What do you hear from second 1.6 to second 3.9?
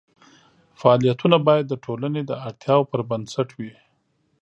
د ټولنې د اړتیاوو پر بنسټ وي.